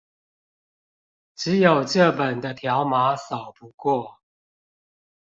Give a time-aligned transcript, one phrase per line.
[1.35, 4.19] 只有這本的條碼掃不過